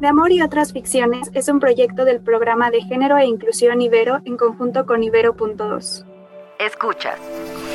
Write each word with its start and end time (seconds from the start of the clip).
De 0.00 0.08
Amor 0.08 0.32
y 0.32 0.42
otras 0.42 0.72
ficciones 0.72 1.30
es 1.34 1.48
un 1.48 1.60
proyecto 1.60 2.04
del 2.04 2.20
programa 2.20 2.70
de 2.70 2.82
género 2.82 3.16
e 3.16 3.26
inclusión 3.26 3.80
Ibero 3.80 4.18
en 4.24 4.36
conjunto 4.36 4.86
con 4.86 5.04
Ibero.2. 5.04 6.04
Escuchas 6.58 7.18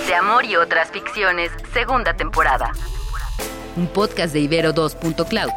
De 0.05 0.15
Amor 0.15 0.44
y 0.44 0.58
otras 0.58 0.92
ficciones, 0.92 1.50
segunda 1.74 2.16
temporada. 2.16 2.74
Un 3.78 3.88
podcast 3.88 4.34
de 4.34 4.42
Ibero 4.42 4.74
2.cloud, 4.74 5.50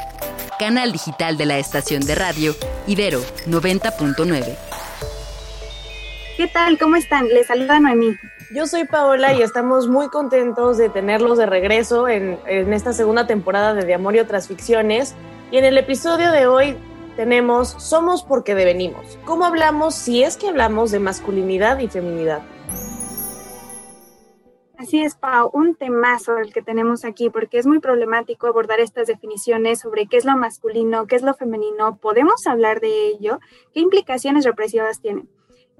canal 0.59 0.93
digital 0.93 1.37
de 1.37 1.47
la 1.47 1.59
estación 1.59 2.03
de 2.03 2.15
radio 2.15 2.55
Ibero 2.87 3.21
90.9. 3.49 4.57
¿Qué 6.37 6.47
tal? 6.47 6.79
¿Cómo 6.79 6.95
están? 6.95 7.27
Les 7.29 7.49
saluda 7.49 7.81
Noemí. 7.81 8.17
Yo 8.55 8.67
soy 8.67 8.85
Paola 8.85 9.35
y 9.35 9.43
estamos 9.43 9.89
muy 9.89 10.09
contentos 10.09 10.79
de 10.79 10.89
tenerlos 10.91 11.39
de 11.39 11.47
regreso 11.47 12.09
en, 12.09 12.39
en 12.47 12.73
esta 12.73 12.93
segunda 12.93 13.27
temporada 13.27 13.75
de 13.75 13.85
De 13.85 13.95
Amor 13.95 14.15
y 14.15 14.21
otras 14.21 14.47
ficciones. 14.47 15.17
Y 15.53 15.59
en 15.59 15.67
el 15.67 15.77
episodio 15.77 16.33
de 16.33 16.47
hoy 16.47 16.79
tenemos 17.15 17.69
Somos 17.69 18.23
porque 18.23 18.55
devenimos. 18.55 19.19
¿Cómo 19.27 19.45
hablamos 19.45 19.95
si 19.95 20.23
es 20.23 20.39
que 20.39 20.49
hablamos 20.49 20.91
de 20.91 20.99
masculinidad 20.99 21.79
y 21.81 21.89
feminidad? 21.89 22.41
Así 24.79 25.03
es, 25.03 25.15
Pau, 25.15 25.51
un 25.53 25.75
temazo 25.75 26.39
el 26.39 26.55
que 26.55 26.63
tenemos 26.63 27.05
aquí, 27.05 27.29
porque 27.29 27.59
es 27.59 27.67
muy 27.67 27.81
problemático 27.81 28.47
abordar 28.47 28.81
estas 28.81 29.09
definiciones 29.09 29.81
sobre 29.81 30.07
qué 30.07 30.17
es 30.17 30.25
lo 30.25 30.39
masculino, 30.39 31.07
qué 31.07 31.17
es 31.17 31.23
lo 31.23 31.35
femenino. 31.35 31.99
¿Podemos 31.99 32.47
hablar 32.47 32.81
de 32.81 33.09
ello? 33.09 33.39
¿Qué 33.75 33.81
implicaciones 33.81 34.47
represivas 34.47 35.03
tienen? 35.03 35.29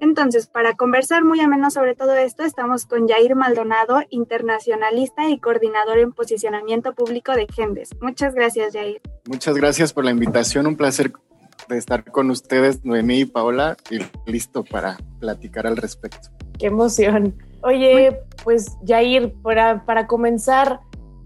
Entonces, 0.03 0.47
para 0.47 0.73
conversar 0.73 1.23
muy 1.23 1.39
ameno 1.39 1.71
sobre 1.71 1.95
todo 1.95 2.13
esto, 2.13 2.43
estamos 2.43 2.85
con 2.85 3.07
Jair 3.07 3.37
Maldonado, 3.37 4.01
internacionalista 4.09 5.29
y 5.29 5.39
coordinador 5.39 5.97
en 5.97 6.11
posicionamiento 6.11 6.93
público 6.93 7.31
de 7.31 7.47
Gendes. 7.47 7.91
Muchas 8.01 8.35
gracias, 8.35 8.73
Jair. 8.73 8.99
Muchas 9.25 9.55
gracias 9.55 9.93
por 9.93 10.03
la 10.03 10.11
invitación. 10.11 10.67
Un 10.67 10.75
placer 10.75 11.13
de 11.69 11.77
estar 11.77 12.03
con 12.03 12.31
ustedes, 12.31 12.83
Noemí 12.83 13.19
y 13.19 13.25
Paola, 13.25 13.77
y 13.89 13.99
listo 14.29 14.65
para 14.65 14.97
platicar 15.21 15.67
al 15.67 15.77
respecto. 15.77 16.27
Qué 16.59 16.65
emoción. 16.65 17.33
Oye, 17.61 18.19
pues 18.43 18.73
Jair, 18.85 19.33
para, 19.41 19.85
para 19.85 20.05
comenzar, 20.05 20.81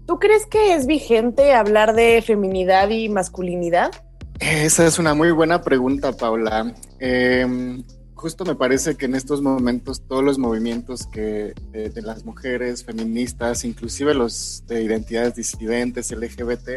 ¿tú 0.06 0.20
crees 0.20 0.46
que 0.46 0.74
es 0.74 0.86
vigente 0.86 1.52
hablar 1.52 1.96
de 1.96 2.22
feminidad 2.22 2.90
y 2.90 3.08
masculinidad? 3.08 3.90
Esa 4.38 4.86
es 4.86 5.00
una 5.00 5.14
muy 5.14 5.32
buena 5.32 5.62
pregunta, 5.62 6.12
Paula. 6.12 6.72
Eh, 7.00 7.82
justo 8.18 8.44
me 8.44 8.56
parece 8.56 8.96
que 8.96 9.06
en 9.06 9.14
estos 9.14 9.42
momentos 9.42 10.02
todos 10.06 10.24
los 10.24 10.38
movimientos 10.38 11.06
que 11.06 11.54
de, 11.70 12.02
las 12.02 12.24
mujeres 12.24 12.84
feministas, 12.84 13.64
inclusive 13.64 14.12
los 14.12 14.64
de 14.66 14.82
identidades 14.82 15.36
disidentes, 15.36 16.10
LGBT, 16.10 16.68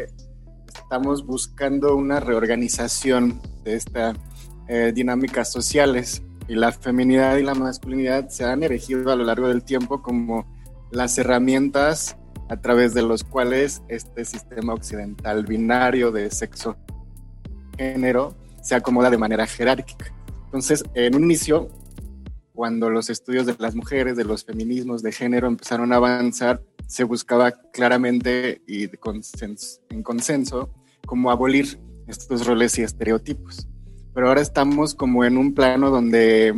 estamos 0.72 1.26
buscando 1.26 1.96
una 1.96 2.20
reorganización 2.20 3.40
de 3.64 3.74
estas 3.74 4.16
eh, 4.68 4.92
dinámicas 4.94 5.50
sociales 5.50 6.22
y 6.46 6.54
la 6.54 6.70
feminidad 6.70 7.36
y 7.36 7.42
la 7.42 7.54
masculinidad 7.54 8.28
se 8.28 8.44
han 8.44 8.62
erigido 8.62 9.10
a 9.10 9.16
lo 9.16 9.24
largo 9.24 9.48
del 9.48 9.64
tiempo 9.64 10.00
como 10.00 10.46
las 10.92 11.18
herramientas 11.18 12.16
a 12.50 12.60
través 12.60 12.94
de 12.94 13.02
los 13.02 13.24
cuales 13.24 13.82
este 13.88 14.24
sistema 14.24 14.74
occidental 14.74 15.44
binario 15.44 16.12
de 16.12 16.30
sexo 16.30 16.76
género 17.76 18.36
se 18.62 18.76
acomoda 18.76 19.10
de 19.10 19.18
manera 19.18 19.44
jerárquica. 19.46 20.21
Entonces, 20.52 20.84
en 20.92 21.14
un 21.14 21.24
inicio, 21.24 21.70
cuando 22.52 22.90
los 22.90 23.08
estudios 23.08 23.46
de 23.46 23.56
las 23.58 23.74
mujeres, 23.74 24.18
de 24.18 24.24
los 24.26 24.44
feminismos 24.44 25.02
de 25.02 25.10
género 25.10 25.46
empezaron 25.46 25.94
a 25.94 25.96
avanzar, 25.96 26.62
se 26.86 27.04
buscaba 27.04 27.52
claramente 27.72 28.60
y 28.66 28.84
en 28.84 30.02
consenso 30.02 30.68
cómo 31.06 31.30
abolir 31.30 31.80
estos 32.06 32.46
roles 32.46 32.76
y 32.76 32.82
estereotipos. 32.82 33.66
Pero 34.12 34.28
ahora 34.28 34.42
estamos 34.42 34.94
como 34.94 35.24
en 35.24 35.38
un 35.38 35.54
plano 35.54 35.88
donde 35.88 36.54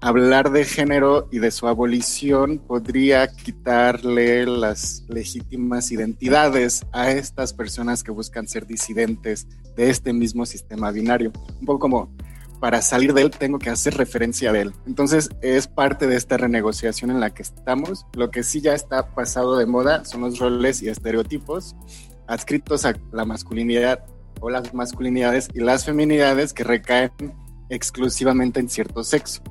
hablar 0.00 0.50
de 0.50 0.64
género 0.64 1.28
y 1.30 1.38
de 1.38 1.50
su 1.50 1.68
abolición 1.68 2.56
podría 2.60 3.28
quitarle 3.28 4.46
las 4.46 5.04
legítimas 5.06 5.92
identidades 5.92 6.86
a 6.92 7.10
estas 7.10 7.52
personas 7.52 8.02
que 8.02 8.10
buscan 8.10 8.48
ser 8.48 8.66
disidentes 8.66 9.46
de 9.76 9.90
este 9.90 10.14
mismo 10.14 10.46
sistema 10.46 10.90
binario. 10.92 11.30
Un 11.60 11.66
poco 11.66 11.78
como 11.78 12.16
para 12.60 12.82
salir 12.82 13.14
de 13.14 13.22
él 13.22 13.30
tengo 13.30 13.58
que 13.58 13.70
hacer 13.70 13.94
referencia 13.94 14.52
de 14.52 14.62
él. 14.62 14.72
Entonces 14.86 15.30
es 15.42 15.68
parte 15.68 16.06
de 16.06 16.16
esta 16.16 16.36
renegociación 16.36 17.10
en 17.10 17.20
la 17.20 17.30
que 17.30 17.42
estamos. 17.42 18.06
Lo 18.14 18.30
que 18.30 18.42
sí 18.42 18.60
ya 18.60 18.74
está 18.74 19.14
pasado 19.14 19.56
de 19.56 19.66
moda 19.66 20.04
son 20.04 20.22
los 20.22 20.38
roles 20.38 20.82
y 20.82 20.88
estereotipos 20.88 21.76
adscritos 22.28 22.84
a 22.84 22.94
la 23.10 23.24
masculinidad 23.24 24.04
o 24.40 24.50
las 24.50 24.72
masculinidades 24.72 25.48
y 25.52 25.60
las 25.60 25.84
feminidades 25.84 26.52
que 26.52 26.62
recaen 26.62 27.10
exclusivamente 27.70 28.60
en 28.60 28.68
cierto 28.68 29.02
sexo. 29.02 29.42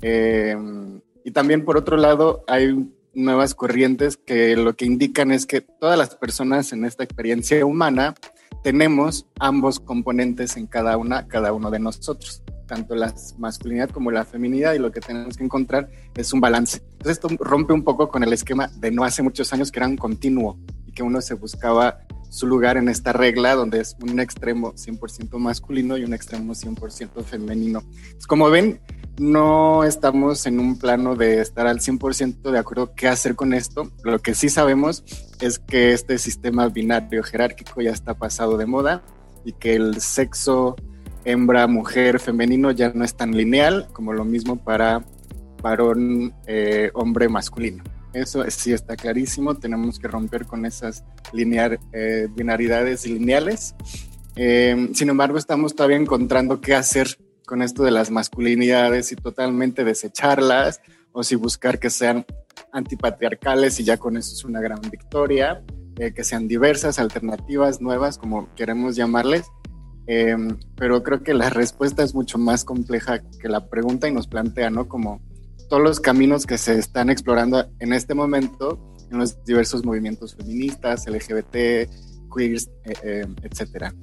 Em, 0.00 1.00
y 1.24 1.32
también 1.32 1.64
por 1.64 1.76
otro 1.76 1.96
lado 1.96 2.44
hay 2.46 2.88
nuevas 3.14 3.54
corrientes 3.54 4.16
que 4.16 4.54
lo 4.56 4.76
que 4.76 4.84
indican 4.84 5.32
es 5.32 5.44
que 5.44 5.60
todas 5.60 5.98
las 5.98 6.14
personas 6.14 6.72
en 6.72 6.84
esta 6.84 7.02
experiencia 7.02 7.64
humana 7.66 8.14
tenemos 8.62 9.26
ambos 9.38 9.80
componentes 9.80 10.56
en 10.56 10.66
cada 10.66 10.96
una, 10.96 11.26
cada 11.26 11.52
uno 11.52 11.70
de 11.70 11.78
nosotros, 11.78 12.42
tanto 12.66 12.94
la 12.94 13.14
masculinidad 13.38 13.90
como 13.90 14.10
la 14.10 14.24
feminidad, 14.24 14.74
y 14.74 14.78
lo 14.78 14.92
que 14.92 15.00
tenemos 15.00 15.36
que 15.36 15.44
encontrar 15.44 15.88
es 16.14 16.32
un 16.32 16.40
balance. 16.40 16.82
Entonces 16.92 17.12
esto 17.12 17.28
rompe 17.38 17.72
un 17.72 17.84
poco 17.84 18.08
con 18.08 18.22
el 18.22 18.32
esquema 18.32 18.68
de 18.76 18.90
no 18.90 19.04
hace 19.04 19.22
muchos 19.22 19.52
años 19.52 19.70
que 19.70 19.78
era 19.78 19.88
un 19.88 19.96
continuo 19.96 20.58
y 20.86 20.92
que 20.92 21.02
uno 21.02 21.20
se 21.20 21.34
buscaba 21.34 22.00
su 22.30 22.46
lugar 22.46 22.76
en 22.76 22.88
esta 22.88 23.12
regla 23.12 23.54
donde 23.54 23.80
es 23.80 23.96
un 24.00 24.20
extremo 24.20 24.74
100% 24.74 25.38
masculino 25.38 25.96
y 25.96 26.04
un 26.04 26.12
extremo 26.12 26.54
100% 26.54 27.22
femenino. 27.24 27.82
como 28.26 28.50
ven, 28.50 28.80
no 29.18 29.84
estamos 29.84 30.46
en 30.46 30.60
un 30.60 30.78
plano 30.78 31.16
de 31.16 31.40
estar 31.40 31.66
al 31.66 31.80
100% 31.80 32.50
de 32.50 32.58
acuerdo 32.58 32.94
qué 32.94 33.08
hacer 33.08 33.34
con 33.34 33.52
esto. 33.52 33.90
Lo 34.04 34.20
que 34.20 34.34
sí 34.34 34.48
sabemos 34.48 35.04
es 35.40 35.58
que 35.58 35.92
este 35.92 36.18
sistema 36.18 36.68
binario 36.68 37.22
jerárquico 37.22 37.80
ya 37.80 37.90
está 37.90 38.14
pasado 38.14 38.56
de 38.56 38.66
moda 38.66 39.02
y 39.44 39.52
que 39.52 39.74
el 39.74 40.00
sexo 40.00 40.76
hembra, 41.24 41.66
mujer, 41.66 42.20
femenino 42.20 42.70
ya 42.70 42.92
no 42.94 43.04
es 43.04 43.14
tan 43.16 43.36
lineal 43.36 43.88
como 43.92 44.12
lo 44.12 44.24
mismo 44.24 44.56
para 44.56 45.04
varón, 45.62 46.34
eh, 46.46 46.90
hombre, 46.94 47.28
masculino. 47.28 47.82
Eso 48.12 48.44
sí 48.48 48.72
está 48.72 48.96
clarísimo, 48.96 49.54
tenemos 49.56 49.98
que 49.98 50.08
romper 50.08 50.46
con 50.46 50.64
esas 50.64 51.04
linear, 51.32 51.78
eh, 51.92 52.28
binaridades 52.30 53.06
lineales. 53.06 53.74
Eh, 54.36 54.90
sin 54.94 55.10
embargo, 55.10 55.36
estamos 55.36 55.74
todavía 55.74 55.96
encontrando 55.96 56.60
qué 56.60 56.74
hacer 56.74 57.18
con 57.48 57.62
esto 57.62 57.82
de 57.82 57.90
las 57.90 58.10
masculinidades 58.10 59.10
y 59.10 59.16
totalmente 59.16 59.82
desecharlas 59.82 60.82
o 61.12 61.22
si 61.22 61.34
buscar 61.34 61.80
que 61.80 61.88
sean 61.88 62.26
antipatriarcales 62.72 63.80
y 63.80 63.84
ya 63.84 63.96
con 63.96 64.18
eso 64.18 64.34
es 64.34 64.44
una 64.44 64.60
gran 64.60 64.80
victoria, 64.82 65.64
eh, 65.96 66.12
que 66.12 66.24
sean 66.24 66.46
diversas, 66.46 66.98
alternativas, 66.98 67.80
nuevas, 67.80 68.18
como 68.18 68.54
queremos 68.54 68.96
llamarles. 68.96 69.46
Em, 70.06 70.58
pero 70.76 71.02
creo 71.02 71.22
que 71.22 71.32
la 71.32 71.48
respuesta 71.48 72.02
es 72.02 72.14
mucho 72.14 72.36
más 72.38 72.64
compleja 72.64 73.22
que 73.40 73.48
la 73.48 73.68
pregunta 73.68 74.06
y 74.08 74.12
nos 74.12 74.26
plantea, 74.26 74.68
¿no? 74.68 74.86
Como 74.86 75.20
todos 75.70 75.82
los 75.82 76.00
caminos 76.00 76.46
que 76.46 76.58
se 76.58 76.78
están 76.78 77.08
explorando 77.08 77.66
en 77.78 77.92
este 77.94 78.14
momento 78.14 78.78
en 79.10 79.18
los 79.18 79.42
diversos 79.44 79.84
movimientos 79.84 80.34
feministas, 80.34 81.06
LGBT, 81.06 81.88
queers, 82.34 82.68
eh, 82.84 82.92
eh, 83.02 83.26
etcétera. 83.42 83.94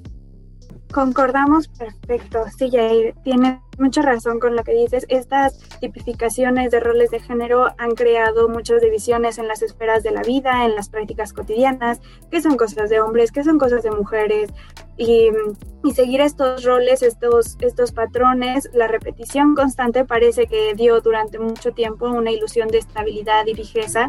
Concordamos 0.92 1.68
perfecto. 1.68 2.46
Sí, 2.58 2.70
Jair, 2.72 3.16
tienes 3.24 3.60
mucha 3.78 4.02
razón 4.02 4.40
con 4.40 4.56
lo 4.56 4.64
que 4.64 4.74
dices. 4.74 5.06
Estas 5.10 5.60
tipificaciones 5.80 6.72
de 6.72 6.80
roles 6.80 7.12
de 7.12 7.20
género 7.20 7.68
han 7.78 7.92
creado 7.92 8.48
muchas 8.48 8.82
divisiones 8.82 9.38
en 9.38 9.48
las 9.48 9.62
esferas 9.62 10.04
de 10.04 10.12
la 10.12 10.22
vida, 10.22 10.66
en 10.66 10.76
las 10.76 10.90
prácticas 10.90 11.34
cotidianas, 11.34 12.00
qué 12.32 12.42
son 12.42 12.56
cosas 12.56 12.90
de 12.90 13.02
hombres, 13.02 13.32
qué 13.32 13.44
son 13.44 13.58
cosas 13.58 13.84
de 13.84 13.92
mujeres. 13.92 14.54
Y, 14.98 15.30
y 15.84 15.92
seguir 15.92 16.22
estos 16.22 16.64
roles, 16.64 17.04
estos, 17.04 17.58
estos 17.60 17.92
patrones, 17.92 18.70
la 18.74 18.88
repetición 18.88 19.54
constante 19.54 20.06
parece 20.06 20.48
que 20.48 20.74
dio 20.76 21.02
durante 21.02 21.38
mucho 21.38 21.74
tiempo 21.74 22.10
una 22.10 22.32
ilusión 22.32 22.70
de 22.70 22.78
estabilidad 22.78 23.46
y 23.46 23.56
fijeza 23.56 24.08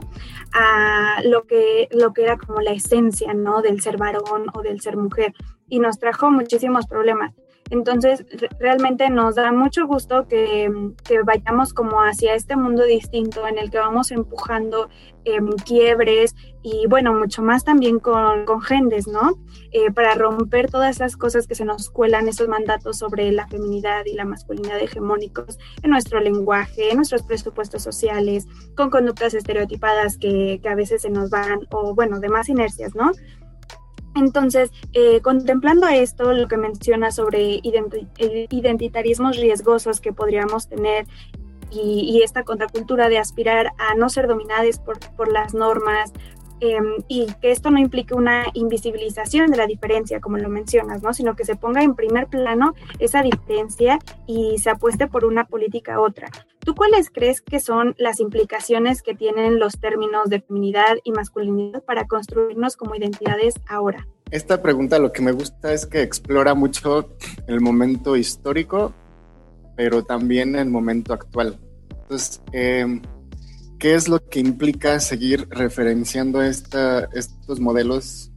a 0.52 1.20
lo 1.24 1.44
que, 1.48 1.88
lo 1.90 2.12
que 2.12 2.22
era 2.22 2.36
como 2.36 2.60
la 2.60 2.70
esencia 2.70 3.34
¿no? 3.34 3.62
del 3.62 3.80
ser 3.80 3.96
varón 3.96 4.46
o 4.54 4.62
del 4.62 4.80
ser 4.80 4.96
mujer 4.96 5.34
y 5.68 5.78
nos 5.78 5.98
trajo 5.98 6.30
muchísimos 6.30 6.86
problemas. 6.86 7.34
Entonces, 7.70 8.24
realmente 8.60 9.10
nos 9.10 9.34
da 9.34 9.50
mucho 9.50 9.86
gusto 9.86 10.28
que, 10.28 10.70
que, 11.04 11.22
vayamos 11.22 11.74
como 11.74 11.98
hacia 11.98 12.34
este 12.34 12.54
mundo 12.54 12.84
distinto 12.84 13.46
en 13.48 13.58
el 13.58 13.70
que 13.70 13.78
vamos 13.78 14.12
empujando 14.12 14.88
eh, 15.24 15.40
quiebres 15.64 16.36
y, 16.62 16.86
bueno, 16.88 17.12
mucho 17.12 17.42
más 17.42 17.64
también 17.64 17.98
con, 17.98 18.44
con 18.44 18.60
gendes, 18.60 19.08
¿no? 19.08 19.32
Eh, 19.72 19.90
para 19.90 20.14
romper 20.14 20.70
todas 20.70 20.94
esas 20.94 21.16
cosas 21.16 21.48
que 21.48 21.56
se 21.56 21.64
nos 21.64 21.90
cuelan, 21.90 22.28
esos 22.28 22.46
mandatos 22.46 22.98
sobre 22.98 23.32
la 23.32 23.48
feminidad 23.48 24.04
y 24.06 24.14
la 24.14 24.24
masculinidad 24.24 24.78
hegemónicos 24.78 25.58
en 25.82 25.90
nuestro 25.90 26.20
lenguaje, 26.20 26.90
en 26.90 26.96
nuestros 26.96 27.24
presupuestos 27.24 27.82
sociales, 27.82 28.46
con 28.76 28.90
conductas 28.90 29.34
estereotipadas 29.34 30.16
que, 30.18 30.60
que 30.62 30.68
a 30.68 30.76
veces 30.76 31.02
se 31.02 31.10
nos 31.10 31.30
van, 31.30 31.66
o, 31.70 31.94
bueno, 31.94 32.20
demás 32.20 32.48
inercias, 32.48 32.94
¿no? 32.94 33.10
Entonces, 34.16 34.70
eh, 34.94 35.20
contemplando 35.20 35.86
esto, 35.88 36.32
lo 36.32 36.48
que 36.48 36.56
menciona 36.56 37.10
sobre 37.10 37.60
identitarismos 37.62 39.36
riesgosos 39.36 40.00
que 40.00 40.12
podríamos 40.12 40.68
tener 40.68 41.06
y, 41.70 42.22
esta 42.22 42.44
contracultura 42.44 43.08
de 43.08 43.18
aspirar 43.18 43.72
a 43.78 43.94
no 43.94 44.08
ser 44.08 44.26
dominadas 44.26 44.78
por, 44.78 44.98
por 45.16 45.30
las 45.30 45.52
normas, 45.52 46.12
Em, 46.60 47.04
y 47.06 47.26
que 47.42 47.50
esto 47.50 47.70
no 47.70 47.78
implique 47.78 48.14
una 48.14 48.46
invisibilización 48.54 49.50
de 49.50 49.58
la 49.58 49.66
diferencia, 49.66 50.20
como 50.20 50.38
lo 50.38 50.48
mencionas, 50.48 51.02
¿no? 51.02 51.12
sino 51.12 51.36
que 51.36 51.44
se 51.44 51.54
ponga 51.54 51.82
en 51.82 51.94
primer 51.94 52.28
plano 52.28 52.74
esa 52.98 53.22
diferencia 53.22 53.98
y 54.26 54.56
se 54.58 54.70
apueste 54.70 55.06
por 55.06 55.26
una 55.26 55.44
política 55.44 56.00
u 56.00 56.04
otra. 56.04 56.30
¿Tú 56.60 56.74
cuáles 56.74 57.10
crees 57.10 57.42
que 57.42 57.60
son 57.60 57.94
las 57.98 58.20
implicaciones 58.20 59.02
que 59.02 59.14
tienen 59.14 59.58
los 59.58 59.78
términos 59.78 60.30
de 60.30 60.40
feminidad 60.40 60.96
y 61.04 61.12
masculinidad 61.12 61.84
para 61.84 62.06
construirnos 62.06 62.76
como 62.76 62.96
identidades 62.96 63.54
ahora? 63.68 64.08
Esta 64.30 64.62
pregunta 64.62 64.98
lo 64.98 65.12
que 65.12 65.22
me 65.22 65.32
gusta 65.32 65.72
es 65.72 65.86
que 65.86 66.02
explora 66.02 66.54
mucho 66.54 67.10
el 67.46 67.60
momento 67.60 68.16
histórico, 68.16 68.94
pero 69.76 70.02
también 70.04 70.56
el 70.56 70.70
momento 70.70 71.12
actual. 71.12 71.58
Entonces, 72.02 72.42
eh, 72.52 73.00
¿Qué 73.78 73.94
es 73.94 74.08
lo 74.08 74.24
que 74.24 74.40
implica 74.40 75.00
seguir 75.00 75.48
referenciando 75.50 76.40
estos 76.42 77.60
modelos 77.60 78.32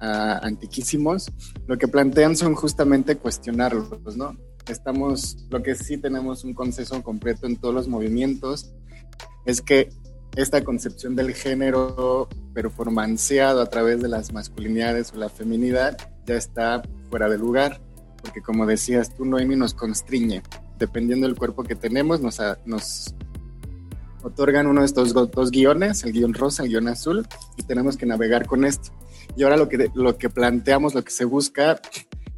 ah, 0.00 0.40
antiquísimos? 0.42 1.30
Lo 1.66 1.78
que 1.78 1.88
plantean 1.88 2.36
son 2.36 2.54
justamente 2.54 3.16
cuestionarlos, 3.16 4.16
¿no? 4.16 4.36
Estamos, 4.68 5.46
lo 5.50 5.62
que 5.62 5.74
sí 5.74 5.96
tenemos 5.96 6.44
un 6.44 6.52
consenso 6.54 7.02
completo 7.02 7.46
en 7.46 7.56
todos 7.56 7.74
los 7.74 7.88
movimientos 7.88 8.72
es 9.46 9.62
que 9.62 9.88
esta 10.36 10.62
concepción 10.62 11.16
del 11.16 11.34
género 11.34 12.28
performanceado 12.54 13.60
a 13.60 13.66
través 13.66 14.00
de 14.00 14.08
las 14.08 14.32
masculinidades 14.32 15.12
o 15.12 15.16
la 15.16 15.28
feminidad 15.28 15.96
ya 16.26 16.36
está 16.36 16.82
fuera 17.10 17.28
de 17.28 17.38
lugar, 17.38 17.80
porque 18.22 18.40
como 18.40 18.66
decías 18.66 19.14
tú, 19.14 19.24
Noemi, 19.24 19.56
nos 19.56 19.74
constriñe. 19.74 20.42
Dependiendo 20.78 21.26
del 21.26 21.36
cuerpo 21.36 21.64
que 21.64 21.76
tenemos, 21.76 22.20
nos, 22.20 22.40
nos 22.64 23.14
otorgan 24.22 24.66
uno 24.66 24.80
de 24.80 24.86
estos 24.86 25.12
dos 25.12 25.50
guiones, 25.50 26.04
el 26.04 26.12
guion 26.12 26.34
rosa, 26.34 26.62
el 26.62 26.70
guion 26.70 26.88
azul, 26.88 27.26
y 27.56 27.62
tenemos 27.62 27.96
que 27.96 28.06
navegar 28.06 28.46
con 28.46 28.64
esto. 28.64 28.90
Y 29.36 29.42
ahora 29.42 29.56
lo 29.56 29.68
que, 29.68 29.90
lo 29.94 30.16
que 30.16 30.30
planteamos, 30.30 30.94
lo 30.94 31.02
que 31.02 31.10
se 31.10 31.24
busca 31.24 31.80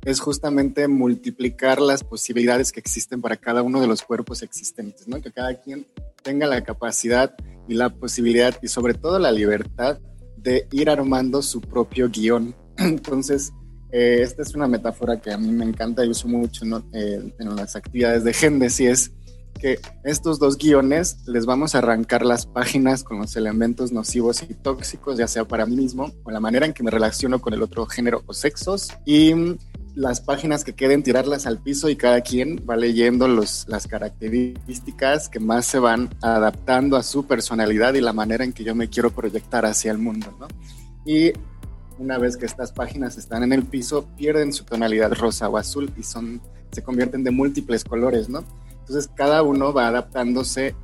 es 0.05 0.21
justamente 0.21 0.87
multiplicar 0.87 1.81
las 1.81 2.05
posibilidades 2.05 2.73
que 2.73 2.81
existen 2.81 3.21
para 3.21 3.37
cada 3.37 3.63
uno 3.63 3.81
de 3.81 3.87
los 3.87 4.03
cuerpos 4.03 4.43
existentes, 4.43 5.09
¿no? 5.09 5.21
Que 5.21 5.33
cada 5.33 5.55
quien 5.61 5.87
tenga 6.23 6.47
la 6.47 6.63
capacidad 6.63 7.35
y 7.69 7.75
la 7.75 7.89
posibilidad 7.89 8.55
y 8.63 8.69
sobre 8.69 8.95
todo 8.95 9.19
la 9.19 9.33
libertad 9.33 9.99
de 10.37 10.69
ir 10.73 10.91
armando 10.91 11.41
su 11.41 11.61
propio 11.61 12.11
guion. 12.11 12.55
Entonces, 12.77 13.53
eh, 13.93 14.21
esta 14.23 14.43
es 14.43 14.55
una 14.55 14.69
metáfora 14.69 15.21
que 15.21 15.33
a 15.33 15.39
mí 15.39 15.51
me 15.51 15.65
encanta 15.65 16.05
y 16.05 16.09
uso 16.09 16.29
mucho 16.29 16.65
eh, 16.93 17.33
en 17.39 17.57
las 17.57 17.75
actividades 17.75 18.25
de 18.25 18.35
Gendes 18.35 18.79
y 18.81 18.87
es 18.87 19.11
estos 20.03 20.39
dos 20.39 20.59
guiones 20.59 21.19
les 21.27 21.47
vamos 21.47 21.75
a 21.75 21.79
arrancar 21.79 22.25
las 22.25 22.45
páginas 22.47 23.03
con 23.03 23.19
los 23.19 23.35
elementos 23.37 23.93
nocivos 23.93 24.43
y 24.43 24.55
tóxicos, 24.55 25.17
ya 25.17 25.27
sea 25.27 25.47
para 25.47 25.65
mí 25.65 25.75
mismo 25.75 26.13
o 26.23 26.31
la 26.31 26.41
manera 26.41 26.67
en 26.67 26.75
que 26.75 26.83
me 26.83 26.91
relaciono 26.91 27.41
con 27.41 27.55
el 27.55 27.63
otro 27.63 27.87
género 27.87 28.23
o 28.27 28.35
sexos. 28.35 28.89
Y 29.07 29.33
las 29.95 30.21
páginas 30.21 30.65
que 30.65 30.75
queden 30.75 31.03
tirarlas 31.03 31.47
al 31.47 31.59
piso 31.59 31.89
y 31.89 31.97
cada 31.97 32.21
quien 32.21 32.65
va 32.69 32.77
leyendo 32.77 33.29
los, 33.29 33.67
las 33.69 33.87
características 33.87 35.29
que 35.29 35.41
más 35.41 35.67
se 35.67 35.79
van 35.79 36.11
adaptando 36.21 36.97
a 36.97 37.03
su 37.03 37.27
personalidad 37.27 37.95
y 37.95 38.01
la 38.01 38.13
manera 38.13 38.45
en 38.45 38.53
que 38.53 38.65
yo 38.65 38.75
me 38.75 38.89
quiero 38.89 39.13
proyectar 39.13 39.65
hacia 39.65 39.93
el 39.93 39.99
mundo, 39.99 40.37
¿no? 40.39 40.49
Y 41.07 41.33
una 41.99 42.19
vez 42.19 42.37
que 42.37 42.45
estas 42.45 42.73
páginas 42.73 43.17
están 43.17 43.45
en 43.45 43.53
el 43.53 43.65
piso, 43.65 44.09
pierden 44.17 44.53
su 44.53 44.65
tonalidad 44.65 45.13
rosa 45.13 45.49
o 45.49 45.57
azul 45.57 45.93
y 45.97 46.03
son, 46.03 46.43
se 46.73 46.83
convierten 46.83 47.23
de 47.23 47.31
múltiples 47.31 47.85
colores, 47.85 48.29
¿no? 48.29 48.45
Entonces 48.87 49.11
cada 49.15 49.43
uno 49.43 49.73
va 49.73 49.89
adaptándose 49.89 50.77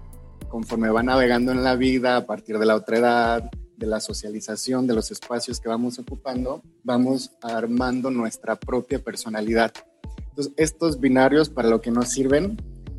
conforme 0.49 0.89
va 0.89 1.03
navegando 1.03 1.53
en 1.53 1.63
la 1.63 1.77
vida 1.77 2.17
a 2.17 2.25
partir 2.25 2.59
de 2.59 2.65
la 2.65 2.75
otra 2.75 2.97
edad, 2.97 3.51
de 3.77 3.87
la 3.87 4.01
socialización, 4.01 4.87
de 4.87 4.95
los 4.95 5.11
espacios 5.11 5.61
que 5.61 5.69
vamos 5.69 5.99
ocupando, 5.99 6.63
vamos 6.83 7.33
armando 7.43 8.11
nuestra 8.11 8.57
propia 8.57 8.99
personalidad. 8.99 9.73
Entonces 10.31 10.55
estos 10.57 10.99
binarios 10.99 11.51
para 11.51 11.69
lo 11.69 11.83
que 11.83 11.91
nos 11.91 12.09
sirven 12.09 12.57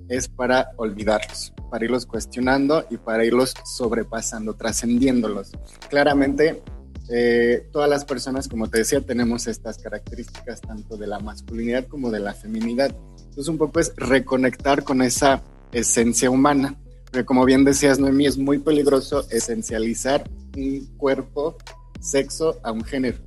es 0.08 0.28
para 0.28 0.70
olvidarlos, 0.78 1.52
para 1.72 1.86
irlos 1.86 2.06
cuestionando 2.06 2.86
y 2.92 2.98
para 2.98 3.26
irlos 3.26 3.56
sobrepasando, 3.66 4.54
trascendiéndolos. 4.54 5.52
Claramente, 5.90 6.62
eh, 7.10 7.68
todas 7.72 7.90
las 7.90 8.06
personas, 8.06 8.48
como 8.48 8.70
te 8.70 8.78
decía, 8.78 9.02
tenemos 9.02 9.48
estas 9.48 9.80
características 9.80 10.62
tanto 10.62 10.96
de 10.96 11.08
la 11.08 11.20
masculinidad 11.20 11.88
como 11.88 12.12
de 12.12 12.20
la 12.20 12.34
feminidad. 12.34 12.96
Entonces 13.32 13.48
un 13.48 13.58
poco 13.58 13.80
es 13.80 13.94
reconectar 13.96 14.84
con 14.84 15.02
esa 15.02 15.42
esencia 15.72 16.30
humana. 16.30 16.76
Porque 17.06 17.24
como 17.24 17.46
bien 17.46 17.64
decías, 17.64 17.98
Noemí, 17.98 18.26
es 18.26 18.38
muy 18.38 18.60
peligroso 18.60 19.26
esencializar 19.30 20.30
un 20.58 20.86
cuerpo, 20.98 21.56
sexo 22.02 22.60
a 22.62 22.74
un 22.74 22.84
género. 22.84 23.20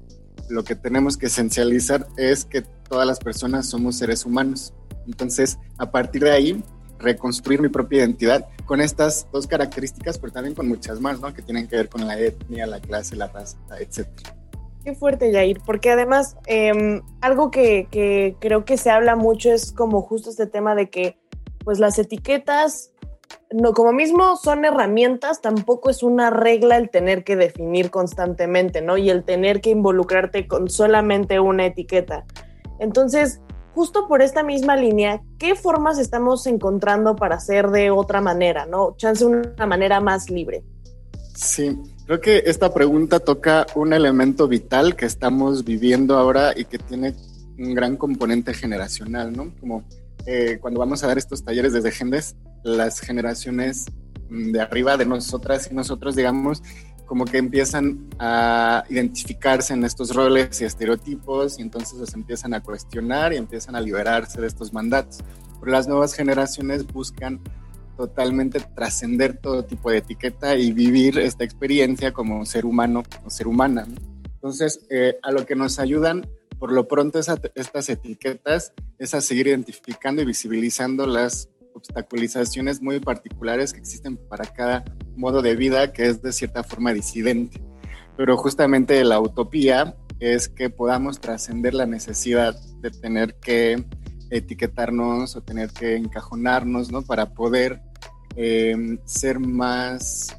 Lo 0.51 0.63
que 0.63 0.75
tenemos 0.75 1.17
que 1.17 1.27
esencializar 1.27 2.07
es 2.19 2.45
que 2.45 2.61
todas 2.61 3.07
las 3.07 3.19
personas 3.19 3.67
somos 3.67 3.97
seres 3.97 4.27
humanos. 4.27 4.75
Entonces, 5.07 5.59
a 5.79 5.91
partir 5.91 6.25
de 6.25 6.33
ahí, 6.33 6.63
reconstruir 6.99 7.63
mi 7.63 7.71
propia 7.71 8.01
identidad 8.01 8.47
con 8.67 8.83
estas 8.83 9.27
dos 9.33 9.47
características, 9.47 10.19
pero 10.19 10.35
también 10.35 10.55
con 10.55 10.69
muchas 10.69 11.01
más, 11.01 11.19
¿no? 11.19 11.33
Que 11.33 11.41
tienen 11.41 11.67
que 11.67 11.77
ver 11.77 11.89
con 11.89 12.07
la 12.07 12.21
etnia, 12.21 12.67
la 12.67 12.81
clase, 12.81 13.17
la 13.17 13.29
raza, 13.29 13.57
etcétera. 13.81 14.37
Qué 14.85 14.95
fuerte, 14.95 15.33
Jair, 15.33 15.61
porque 15.65 15.91
además 15.91 16.37
em, 16.47 17.01
algo 17.23 17.51
que, 17.51 18.37
creo 18.39 18.67
que 18.67 18.77
se 18.77 18.91
habla 18.91 19.17
mucho 19.17 19.51
es 19.51 19.73
como 19.73 20.03
justo 20.03 20.29
este 20.29 20.47
tema 20.47 20.75
de 20.75 20.91
que 20.91 21.19
pues 21.65 21.79
las 21.79 21.99
etiquetas, 21.99 22.93
no, 23.51 23.73
como 23.73 23.93
mismo 23.93 24.37
son 24.37 24.67
herramientas, 24.67 25.41
tampoco 25.41 25.89
es 25.89 26.03
una 26.03 26.29
regla 26.29 26.77
el 26.77 26.91
tener 26.91 27.25
que 27.25 27.35
definir 27.35 27.91
constantemente, 27.91 28.83
¿no? 28.83 28.99
Y 28.99 29.09
el 29.09 29.25
tener 29.25 29.63
que 29.63 29.71
involucrarte 29.71 30.47
con 30.47 30.69
solamente 30.69 31.41
una 31.41 31.65
etiqueta. 31.65 32.27
Entonces, 32.79 33.41
justo 33.75 34.07
por 34.07 34.21
esta 34.21 34.43
misma 34.43 34.77
línea, 34.77 35.23
¿qué 35.39 35.55
formas 35.55 35.99
estamos 35.99 36.47
encontrando 36.47 37.17
para 37.17 37.37
hacer 37.37 37.71
de 37.71 37.91
otra 37.91 38.21
manera, 38.21 38.67
¿no? 38.67 38.95
Chance 38.99 39.25
una 39.25 39.67
manera 39.67 40.01
más 40.01 40.29
libre. 40.29 40.63
Sí, 41.35 41.75
Creo 42.07 42.21
que 42.21 42.43
esta 42.47 42.75
pregunta 42.75 43.19
toca 43.19 43.67
un 43.75 43.95
elemento 43.95 44.47
vital 44.47 44.95
que 44.95 45.07
estamos 45.07 45.65
viviendo 45.65 46.19
ahora 46.19 46.53
y 46.55 46.67
que 46.67 46.79
tiene 46.79 47.15
un 47.59 47.73
gran 47.75 47.97
componente 47.97 48.53
generacional, 48.53 49.33
¿no? 49.33 49.55
Como 49.59 49.85
eh, 50.27 50.59
cuando 50.61 50.81
vamos 50.81 51.03
a 51.03 51.07
dar 51.07 51.17
estos 51.17 51.45
talleres 51.45 51.73
desde 51.73 51.93
Gendes, 51.93 52.37
las 52.63 53.01
generaciones 53.01 53.87
de 54.29 54.61
arriba 54.61 54.99
de 54.99 55.07
nosotras 55.07 55.69
y 55.71 55.75
nosotros, 55.75 56.15
digamos, 56.15 56.63
como 57.07 57.25
que 57.25 57.39
empiezan 57.39 58.09
a 58.19 58.85
identificarse 58.91 59.73
en 59.73 59.85
estos 59.85 60.15
roles 60.15 60.61
y 60.61 60.65
estereotipos 60.65 61.59
y 61.59 61.63
entonces 61.63 61.99
los 61.99 62.13
empiezan 62.15 62.53
a 62.53 62.63
cuestionar 62.63 63.33
y 63.33 63.37
empiezan 63.37 63.77
a 63.77 63.81
liberarse 63.81 64.41
de 64.41 64.47
estos 64.47 64.73
mandatos. 64.73 65.19
Pero 65.61 65.73
las 65.73 65.89
nuevas 65.89 66.15
generaciones 66.15 66.87
buscan 66.87 67.41
totalmente 67.97 68.61
trascender 68.61 69.39
todo 69.39 69.65
tipo 69.65 69.91
de 69.91 69.99
etiqueta 69.99 70.57
y 70.57 70.73
vivir 70.73 71.19
esta 71.19 71.45
experiencia 71.45 72.13
como 72.13 72.45
ser 72.45 72.67
humano 72.67 73.03
o 73.25 73.31
ser 73.31 73.47
humana. 73.47 73.87
Entonces, 74.35 74.81
eh, 74.91 75.17
a 75.23 75.31
lo 75.33 75.47
que 75.47 75.57
nos 75.57 75.79
ayudan 75.79 76.27
por 76.59 76.73
lo 76.73 76.89
pronto 76.89 77.19
estas 77.19 77.89
etiquetas 77.89 78.73
es 78.99 79.15
a 79.15 79.21
seguir 79.21 79.49
identificando 79.49 80.23
y 80.23 80.25
visibilizando 80.25 81.07
las 81.07 81.49
obstaculizaciones 81.75 82.81
muy 82.81 83.01
particulares 83.01 83.73
que 83.73 83.81
existen 83.81 84.17
para 84.17 84.47
cada 84.47 84.85
modo 85.17 85.43
de 85.43 85.57
vida 85.57 85.93
que 85.93 86.07
es 86.07 86.23
de 86.23 86.33
cierta 86.33 86.63
forma 86.63 86.93
disidente. 86.93 87.61
Pero 88.17 88.37
justamente 88.37 89.03
la 89.05 89.21
utopía 89.21 89.97
es 90.21 90.49
que 90.49 90.71
podamos 90.71 91.21
trascender 91.21 91.75
la 91.75 91.87
necesidad 91.87 92.59
de 92.81 92.91
tener 92.91 93.35
que 93.35 93.85
etiquetarnos 94.31 95.37
o 95.37 95.43
tener 95.43 95.71
que 95.71 95.97
encajonarnos, 95.97 96.91
¿no? 96.91 97.03
Para 97.03 97.35
poder 97.35 97.83
em, 98.37 98.99
ser 99.05 99.39
más, 99.39 100.37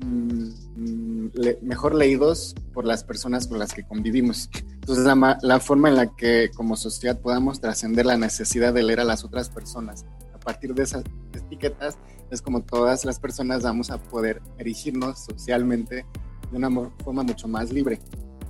mm, 0.00 1.28
mejor 1.62 1.94
leídos 1.94 2.54
por 2.72 2.84
las 2.84 3.04
personas 3.04 3.46
con 3.46 3.58
las 3.58 3.72
que 3.72 3.84
convivimos. 3.84 4.50
Entonces, 4.74 5.04
la, 5.04 5.38
la 5.42 5.60
forma 5.60 5.88
en 5.88 5.96
la 5.96 6.16
que 6.16 6.50
como 6.54 6.76
sociedad 6.76 7.20
podamos 7.20 7.60
trascender 7.60 8.06
la 8.06 8.16
necesidad 8.16 8.72
de 8.72 8.82
leer 8.82 9.00
a 9.00 9.04
las 9.04 9.24
otras 9.24 9.48
personas 9.48 10.04
a 10.42 10.44
partir 10.44 10.74
de 10.74 10.82
esas 10.82 11.04
etiquetas 11.32 11.96
es 12.30 12.42
como 12.42 12.62
todas 12.62 13.04
las 13.04 13.20
personas 13.20 13.62
vamos 13.62 13.90
a 13.90 13.98
poder 13.98 14.42
erigirnos 14.58 15.24
socialmente 15.24 16.04
de 16.50 16.56
una 16.56 16.70
forma 17.04 17.22
mucho 17.22 17.46
más 17.46 17.72
libre. 17.72 18.00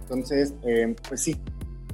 Entonces, 0.02 0.54
em, 0.62 0.95
pues 1.09 1.23
sí, 1.23 1.37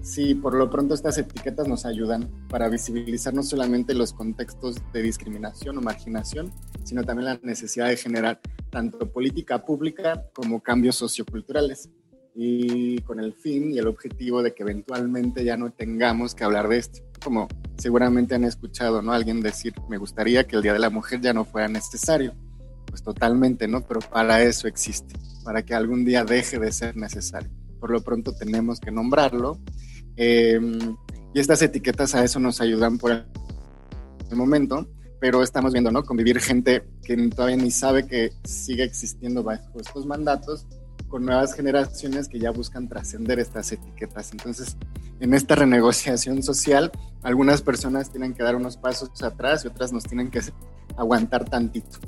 Sí, 0.02 0.34
por 0.34 0.54
lo 0.54 0.70
pronto 0.70 0.94
estas 0.94 1.18
etiquetas 1.18 1.68
nos 1.68 1.84
ayudan 1.84 2.30
para 2.48 2.68
visibilizar 2.68 3.34
no 3.34 3.42
solamente 3.42 3.94
los 3.94 4.12
contextos 4.12 4.76
de 4.92 5.02
discriminación 5.02 5.76
o 5.76 5.80
marginación, 5.82 6.52
sino 6.84 7.04
también 7.04 7.26
la 7.26 7.40
necesidad 7.42 7.88
de 7.88 7.96
generar 7.96 8.40
tanto 8.70 9.10
política 9.12 9.64
pública 9.64 10.24
como 10.32 10.62
cambios 10.62 10.96
socioculturales. 10.96 11.90
y 12.40 13.00
con 13.00 13.18
el 13.18 13.34
fin 13.34 13.72
y 13.72 13.78
el 13.78 13.88
objetivo 13.88 14.44
de 14.44 14.54
que 14.54 14.62
eventualmente 14.62 15.44
ya 15.44 15.56
no 15.56 15.72
tengamos 15.72 16.36
que 16.36 16.44
hablar 16.44 16.68
de 16.68 16.78
esto. 16.78 17.00
Como 17.22 17.48
seguramente 17.76 18.36
han 18.36 18.44
escuchado, 18.44 19.02
¿no? 19.02 19.12
Alguien 19.12 19.40
decir, 19.40 19.74
me 19.88 19.98
gustaría 19.98 20.46
que 20.46 20.54
el 20.54 20.62
Día 20.62 20.72
de 20.72 20.78
la 20.78 20.88
Mujer 20.88 21.20
ya 21.20 21.32
no 21.32 21.44
fuera 21.44 21.66
necesario. 21.66 22.34
Pues 22.86 23.02
totalmente, 23.02 23.66
¿no? 23.66 23.80
Pero 23.80 23.98
para 23.98 24.40
eso 24.40 24.68
existe, 24.68 25.16
para 25.44 25.64
que 25.64 25.74
algún 25.74 26.04
día 26.04 26.24
deje 26.24 26.60
de 26.60 26.70
ser 26.70 26.96
necesario. 26.96 27.50
Por 27.78 27.90
lo 27.90 28.00
pronto 28.00 28.34
tenemos 28.34 28.80
que 28.80 28.90
nombrarlo. 28.90 29.58
Em, 30.16 30.96
y 31.34 31.40
estas 31.40 31.62
etiquetas 31.62 32.14
a 32.14 32.24
eso 32.24 32.40
nos 32.40 32.60
ayudan 32.60 32.98
por 32.98 33.12
el 33.12 34.36
momento, 34.36 34.88
pero 35.20 35.42
estamos 35.42 35.72
viendo, 35.72 35.90
¿no? 35.90 36.04
Convivir 36.04 36.40
gente 36.40 36.82
que 37.02 37.16
todavía 37.28 37.56
ni 37.56 37.70
sabe 37.70 38.06
que 38.06 38.32
sigue 38.44 38.84
existiendo 38.84 39.42
bajo 39.42 39.80
estos 39.80 40.06
mandatos 40.06 40.66
con 41.08 41.24
nuevas 41.24 41.54
generaciones 41.54 42.28
que 42.28 42.38
ya 42.38 42.50
buscan 42.50 42.88
trascender 42.88 43.38
estas 43.38 43.72
etiquetas. 43.72 44.32
Entonces, 44.32 44.76
en 45.20 45.34
esta 45.34 45.54
renegociación 45.54 46.42
social, 46.42 46.92
algunas 47.22 47.62
personas 47.62 48.10
tienen 48.10 48.34
que 48.34 48.42
dar 48.42 48.56
unos 48.56 48.76
pasos 48.76 49.22
atrás 49.22 49.64
y 49.64 49.68
otras 49.68 49.92
nos 49.92 50.04
tienen 50.04 50.30
que 50.30 50.40
aguantar 50.96 51.44
tantito. 51.44 51.98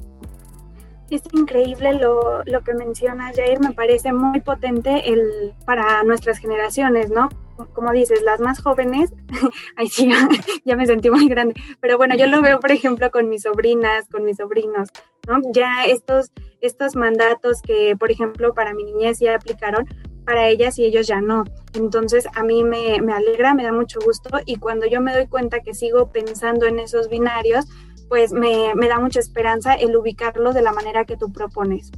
Es 1.10 1.22
increíble 1.32 1.94
lo, 1.94 2.44
lo 2.44 2.60
que 2.62 2.74
menciona 2.74 3.32
Jair, 3.34 3.60
me 3.60 3.72
parece 3.72 4.12
muy 4.12 4.40
potente 4.40 5.12
el, 5.12 5.52
para 5.66 6.02
nuestras 6.04 6.38
generaciones, 6.38 7.10
¿no? 7.10 7.28
como 7.72 7.92
dices, 7.92 8.22
las 8.22 8.40
más 8.40 8.62
jóvenes, 8.62 9.12
ahí 9.76 9.88
sí, 9.88 10.10
ya 10.64 10.76
me 10.76 10.86
sentí 10.86 11.10
muy 11.10 11.28
grande, 11.28 11.60
pero 11.80 11.96
bueno, 11.96 12.16
yo 12.16 12.26
lo 12.26 12.40
veo, 12.42 12.60
por 12.60 12.72
ejemplo, 12.72 13.10
con 13.10 13.28
mis 13.28 13.42
sobrinas, 13.42 14.06
con 14.10 14.24
mis 14.24 14.38
sobrinos, 14.38 14.88
¿no? 15.28 15.40
Ya 15.52 15.84
estos, 15.84 16.32
estos 16.60 16.96
mandatos 16.96 17.62
que, 17.62 17.96
por 17.98 18.10
ejemplo, 18.10 18.54
para 18.54 18.74
mi 18.74 18.84
niñez 18.84 19.18
ya 19.18 19.34
aplicaron, 19.34 19.86
para 20.24 20.48
ellas 20.48 20.78
y 20.78 20.84
ellos 20.84 21.06
ya 21.06 21.20
no. 21.20 21.44
Entonces 21.74 22.26
a 22.34 22.42
mí 22.42 22.62
me, 22.62 23.00
me 23.00 23.12
alegra, 23.12 23.54
me 23.54 23.64
da 23.64 23.72
mucho 23.72 23.98
gusto 24.04 24.30
y 24.44 24.56
cuando 24.56 24.86
yo 24.86 25.00
me 25.00 25.12
doy 25.12 25.26
cuenta 25.26 25.60
que 25.60 25.74
sigo 25.74 26.10
pensando 26.12 26.66
en 26.66 26.78
esos 26.78 27.08
binarios, 27.08 27.66
pues 28.10 28.32
me, 28.32 28.74
me 28.74 28.88
da 28.88 28.98
mucha 28.98 29.20
esperanza 29.20 29.72
el 29.72 29.96
ubicarlos 29.96 30.54
de 30.54 30.60
la 30.60 30.72
manera 30.72 31.06
que 31.06 31.16
tú 31.16 31.32
propones, 31.32 31.90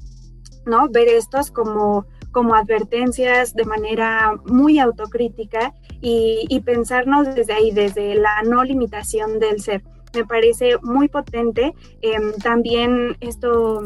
¿no? 0.64 0.88
Ver 0.88 1.08
estos 1.08 1.50
como 1.50 2.06
como 2.32 2.54
advertencias 2.54 3.54
de 3.54 3.64
manera 3.64 4.34
muy 4.46 4.78
autocrítica 4.78 5.74
y, 6.00 6.60
pensarnos 6.64 7.32
desde 7.34 7.52
ahí, 7.52 7.70
desde 7.70 8.16
la 8.16 8.42
no 8.42 8.64
limitación 8.64 9.38
del 9.38 9.60
ser. 9.60 9.84
Me 10.14 10.24
parece 10.24 10.78
muy 10.82 11.08
potente. 11.08 11.74
Em, 12.00 12.32
también 12.42 13.16
esto 13.20 13.84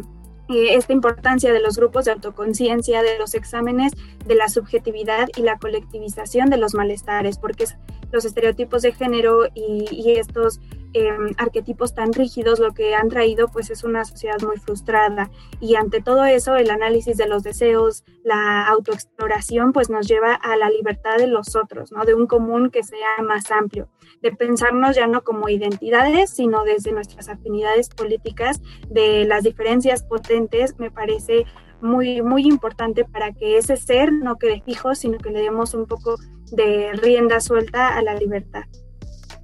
eh, 0.48 0.76
esta 0.76 0.92
importancia 0.92 1.52
de 1.52 1.60
los 1.60 1.76
grupos 1.76 2.06
de 2.06 2.12
autoconciencia, 2.12 3.02
de 3.02 3.18
los 3.18 3.34
exámenes, 3.34 3.92
de 4.24 4.34
la 4.34 4.48
subjetividad 4.48 5.28
y 5.36 5.42
la 5.42 5.58
colectivización 5.58 6.48
de 6.48 6.56
los 6.56 6.74
malestares, 6.74 7.36
porque 7.36 7.64
los 8.12 8.24
estereotipos 8.24 8.82
de 8.82 8.92
género 8.92 9.46
y, 9.54 9.86
y 9.90 10.12
estos 10.12 10.60
Em, 10.98 11.34
arquetipos 11.36 11.92
tan 11.92 12.14
rígidos 12.14 12.58
lo 12.58 12.72
que 12.72 12.94
han 12.94 13.10
traído 13.10 13.48
pues 13.48 13.68
es 13.68 13.84
una 13.84 14.06
sociedad 14.06 14.40
muy 14.40 14.56
frustrada 14.56 15.30
y 15.60 15.74
ante 15.74 16.00
todo 16.00 16.24
eso 16.24 16.56
el 16.56 16.70
análisis 16.70 17.18
de 17.18 17.28
los 17.28 17.42
deseos, 17.42 18.02
la 18.24 18.66
autoexploración 18.66 19.74
pues 19.74 19.90
nos 19.90 20.08
lleva 20.08 20.32
a 20.32 20.56
la 20.56 20.70
libertad 20.70 21.18
de 21.18 21.26
los 21.26 21.54
otros, 21.54 21.92
¿no? 21.92 22.06
De 22.06 22.14
un 22.14 22.26
común 22.26 22.70
que 22.70 22.82
sea 22.82 23.22
más 23.22 23.50
amplio, 23.50 23.90
de 24.22 24.32
pensarnos 24.32 24.96
ya 24.96 25.06
no 25.06 25.20
como 25.20 25.50
identidades, 25.50 26.30
sino 26.30 26.64
desde 26.64 26.92
nuestras 26.92 27.28
afinidades 27.28 27.90
políticas, 27.90 28.62
de 28.88 29.26
las 29.26 29.42
diferencias 29.42 30.02
potentes, 30.02 30.78
me 30.78 30.90
parece 30.90 31.44
muy, 31.82 32.22
muy 32.22 32.46
importante 32.46 33.04
para 33.04 33.34
que 33.34 33.58
ese 33.58 33.76
ser 33.76 34.14
no 34.14 34.38
quede 34.38 34.62
fijo, 34.62 34.94
sino 34.94 35.18
que 35.18 35.28
le 35.28 35.42
demos 35.42 35.74
un 35.74 35.84
poco 35.84 36.16
de 36.52 36.92
rienda 36.94 37.40
suelta 37.40 37.98
a 37.98 38.00
la 38.00 38.14
libertad. 38.14 38.64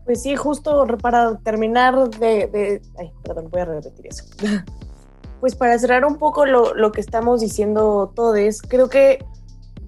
Pues 0.05 0.23
sí, 0.23 0.37
justo 0.37 0.87
para 1.01 1.39
terminar 1.39 2.11
de, 2.11 2.83
Ay, 2.99 3.13
perdón, 3.23 3.49
voy 3.51 3.61
a 3.61 3.65
repetir 3.67 4.07
eso. 4.09 4.25
pues 5.41 5.55
para 5.55 5.79
cerrar 5.79 6.05
un 6.05 6.19
poco 6.19 6.47
lo, 6.47 6.93
que 6.93 7.01
estamos 7.01 7.41
diciendo 7.41 8.13
todos, 8.15 8.63
creo 8.63 8.89
que, 8.89 9.25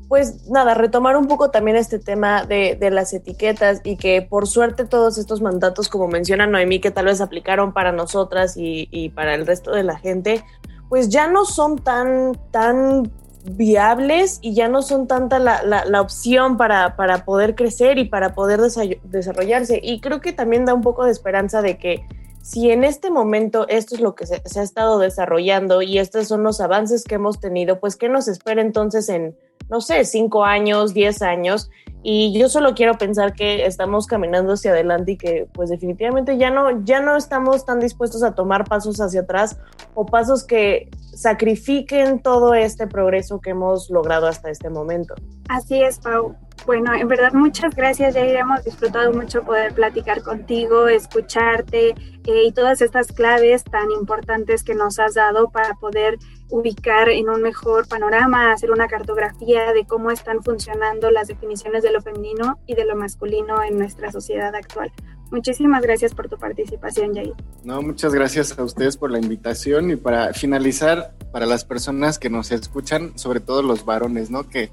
pues 0.09 0.49
nada, 0.49 0.75
retomar 0.75 1.17
un 1.17 1.27
poco 1.27 1.51
también 1.51 1.77
este 1.77 1.99
tema 1.99 2.45
de, 2.45 2.77
las 2.91 3.13
etiquetas 3.13 3.81
y 3.85 3.97
que 3.97 4.23
por 4.23 4.47
suerte 4.47 4.85
todos 4.85 5.19
estos 5.19 5.41
mandatos, 5.41 5.89
como 5.89 6.09
menciona 6.09 6.47
Noemí, 6.47 6.81
que 6.81 6.91
tal 6.91 7.07
vez 7.07 7.21
aplicaron 7.21 7.73
para 7.73 7.93
nosotras 7.93 8.57
y, 8.57 8.89
y 8.91 9.11
para 9.11 9.35
el 9.35 9.47
resto 9.47 9.73
de 9.73 9.83
la 9.83 9.99
gente, 9.99 10.45
pues 10.89 11.09
ya 11.09 11.29
no 11.29 11.45
son 11.45 11.79
tan, 11.79 12.39
tan 12.51 13.11
viables 13.45 14.39
y 14.41 14.55
ya 14.55 14.69
no 14.69 14.83
son 14.83 15.07
tanta 15.07 15.39
la, 15.39 15.63
la, 15.63 16.01
opción 16.01 16.57
para, 16.57 16.97
para, 16.97 17.25
poder 17.25 17.55
crecer 17.55 17.99
y 17.99 18.07
para 18.07 18.35
poder 18.35 18.61
desarrollarse. 18.61 19.81
Y 19.83 20.01
creo 20.01 20.21
que 20.21 20.33
también 20.33 20.65
da 20.65 20.75
un 20.75 20.81
poco 20.81 21.05
de 21.05 21.13
esperanza 21.13 21.61
de 21.61 21.77
que 21.77 22.07
si 22.43 22.71
en 22.71 22.85
este 22.85 23.11
momento 23.11 23.67
esto 23.69 23.95
es 23.95 24.01
lo 24.01 24.15
que 24.15 24.27
se, 24.27 24.43
se, 24.45 24.61
ha 24.61 24.63
estado 24.63 24.99
desarrollando 24.99 25.83
y 25.83 25.99
estos 25.99 26.29
son 26.29 26.43
los 26.43 26.61
avances 26.61 27.05
que 27.05 27.17
hemos 27.17 27.39
tenido, 27.39 27.81
pues 27.81 27.97
¿qué 27.97 28.09
nos 28.09 28.29
espera 28.29 28.63
entonces 28.63 29.09
en, 29.09 29.37
no 29.69 29.81
sé, 29.81 30.05
cinco 30.05 30.45
años, 30.45 30.95
diez 30.95 31.23
años? 31.23 31.71
Y 32.07 32.39
yo 32.39 32.51
solo 32.51 32.75
quiero 32.75 32.99
pensar 32.99 33.33
que 33.33 33.65
estamos 33.65 34.07
caminando 34.07 34.53
hacia 34.53 34.73
adelante 34.73 35.13
y 35.13 35.17
que 35.17 35.49
pues 35.55 35.71
definitivamente 35.71 36.37
ya 36.37 36.51
no, 36.51 36.85
ya 36.85 37.01
no 37.01 37.17
estamos 37.17 37.65
tan 37.65 37.81
dispuestos 37.81 38.23
a 38.23 38.35
tomar 38.35 38.65
pasos 38.65 39.01
hacia 39.01 39.23
atrás 39.23 39.57
o 39.95 40.05
pasos 40.05 40.45
que 40.45 40.91
sacrifiquen 41.15 42.21
todo 42.21 42.53
este 42.53 42.87
progreso 42.87 43.41
que 43.41 43.51
hemos 43.51 43.89
logrado 43.89 44.27
hasta 44.27 44.51
este 44.51 44.69
momento. 44.69 45.15
Así 45.49 45.83
es, 45.83 45.99
Pau. 45.99 46.37
Bueno, 46.67 46.95
en 46.95 47.09
verdad 47.09 47.33
muchas 47.33 47.75
gracias, 47.75 48.15
ya 48.15 48.23
hemos 48.23 48.65
disfrutado 48.65 49.13
mucho 49.13 49.43
poder 49.43 49.75
platicar 49.75 50.23
contigo, 50.23 50.89
escucharte 50.89 51.91
eh, 51.91 52.45
y 52.47 52.53
todas 52.53 52.81
estas 52.81 53.09
claves 53.09 53.65
tan 53.65 53.91
importantes 53.91 54.63
que 54.63 54.75
nos 54.75 54.99
has 54.99 55.15
dado 55.15 55.51
para 55.51 55.75
poder 55.75 56.19
ubicar 56.55 57.09
en 57.09 57.29
un 57.29 57.43
mejor 57.43 57.89
panorama, 57.89 58.53
hacer 58.53 58.71
una 58.71 58.87
cartografía 58.87 59.73
de 59.73 59.85
cómo 59.87 60.13
están 60.13 60.41
funcionando 60.41 61.11
las 61.11 61.27
definiciones 61.27 61.83
de 61.83 61.91
lo 61.91 62.01
femenino 62.01 62.61
y 62.69 62.77
de 62.77 62.85
lo 62.85 62.95
masculino 62.95 63.65
en 63.65 63.77
nuestra 63.77 64.13
sociedad 64.13 64.55
actual. 64.55 64.93
Muchísimas 65.33 65.83
gracias 65.83 66.15
por 66.15 66.29
tu 66.29 66.39
participación, 66.39 67.13
Jair. 67.13 67.35
No, 67.65 67.83
muchas 67.83 68.15
gracias 68.15 68.57
a 68.57 68.63
ustedes 68.63 68.97
por 68.97 69.11
la 69.11 69.19
invitación 69.19 69.91
y 69.91 69.97
para 69.97 70.33
finalizar, 70.33 71.17
para 71.33 71.45
las 71.45 71.65
personas 71.65 72.21
que 72.21 72.31
nos 72.31 72.53
escuchan, 72.53 73.19
sobre 73.19 73.41
todo 73.41 73.61
los 73.61 73.85
varones, 73.85 74.31
¿no? 74.31 74.49
Que 74.49 74.71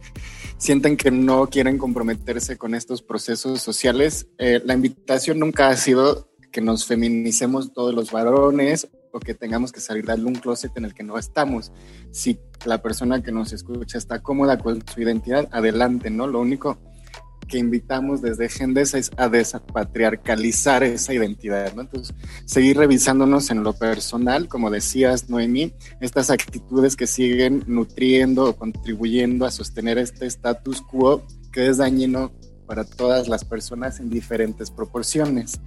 sienten 0.59 0.97
que 0.97 1.09
no 1.09 1.47
quieren 1.47 1.79
comprometerse 1.79 2.59
con 2.59 2.75
estos 2.75 3.01
procesos 3.01 3.59
sociales. 3.59 4.27
Eh, 4.37 4.61
la 4.63 4.75
invitación 4.75 5.39
nunca 5.39 5.69
ha 5.69 5.77
sido 5.77 6.29
que 6.51 6.61
nos 6.61 6.85
feminicemos 6.85 7.73
todos 7.73 7.95
los 7.95 8.11
varones 8.11 8.87
o 9.11 9.19
que 9.19 9.33
tengamos 9.33 9.71
que 9.71 9.79
salir 9.79 10.05
de 10.05 10.13
un 10.23 10.35
closet 10.35 10.71
en 10.77 10.85
el 10.85 10.93
que 10.93 11.03
no 11.03 11.17
estamos. 11.17 11.71
Si 12.11 12.39
la 12.65 12.81
persona 12.81 13.21
que 13.21 13.31
nos 13.31 13.53
escucha 13.53 13.97
está 13.97 14.21
cómoda 14.21 14.57
con 14.57 14.83
su 14.87 15.01
identidad, 15.01 15.47
adelante, 15.51 16.09
¿no? 16.09 16.27
Lo 16.27 16.39
único 16.39 16.77
que 17.47 17.57
invitamos 17.57 18.21
desde 18.21 18.47
Gendesa 18.47 18.97
es 18.97 19.11
a 19.17 19.27
desapatriarcalizar 19.27 20.83
esa 20.83 21.13
identidad, 21.13 21.73
¿no? 21.73 21.81
Entonces, 21.81 22.15
seguir 22.45 22.77
revisándonos 22.77 23.51
en 23.51 23.63
lo 23.63 23.73
personal, 23.73 24.47
como 24.47 24.71
decías, 24.71 25.29
Noemí, 25.29 25.73
estas 25.99 26.29
actitudes 26.29 26.95
que 26.95 27.07
siguen 27.07 27.63
nutriendo 27.67 28.45
o 28.45 28.55
contribuyendo 28.55 29.45
a 29.45 29.51
sostener 29.51 29.97
este 29.97 30.25
status 30.27 30.81
quo 30.81 31.23
que 31.51 31.67
es 31.67 31.77
dañino 31.77 32.31
para 32.71 32.85
todas 32.85 33.27
las 33.27 33.43
personas 33.43 33.99
en 33.99 34.09
diferentes 34.09 34.71
proporciones. 34.71 35.59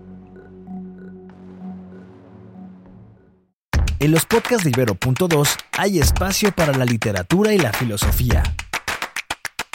En 4.00 4.12
los 4.12 4.26
podcasts 4.26 4.64
de 4.64 4.70
Ibero.2 4.70 5.58
hay 5.78 6.00
espacio 6.00 6.54
para 6.54 6.72
la 6.72 6.86
literatura 6.86 7.54
y 7.54 7.58
la 7.58 7.74
filosofía. 7.74 8.44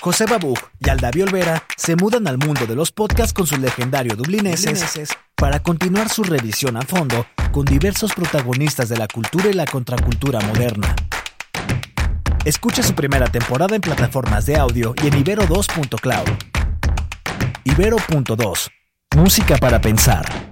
José 0.04 0.26
Babú 0.26 0.52
y 0.80 0.90
Aldavi 0.90 1.22
Olvera 1.22 1.64
se 1.78 1.96
mudan 1.96 2.28
al 2.28 2.36
mundo 2.36 2.66
de 2.66 2.74
los 2.74 2.92
podcasts 2.92 3.32
con 3.32 3.46
sus 3.46 3.58
legendarios 3.58 4.18
dublineses 4.18 5.16
para 5.34 5.62
continuar 5.62 6.10
su 6.10 6.22
revisión 6.22 6.76
a 6.76 6.82
fondo 6.82 7.24
con 7.52 7.64
diversos 7.64 8.12
protagonistas 8.12 8.90
de 8.90 8.98
la 8.98 9.08
cultura 9.08 9.48
y 9.48 9.54
la 9.54 9.64
contracultura 9.64 10.40
moderna. 10.40 10.94
Escucha 12.44 12.82
su 12.82 12.94
primera 12.94 13.28
temporada 13.28 13.74
en 13.76 13.80
plataformas 13.80 14.44
de 14.44 14.58
audio 14.58 14.94
y 15.02 15.06
en 15.06 15.24
ibero2.cloud. 15.24 16.28
Ibero.2. 17.64 18.70
Música 19.16 19.56
para 19.56 19.80
pensar. 19.80 20.43